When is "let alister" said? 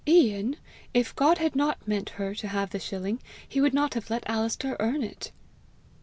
4.09-4.75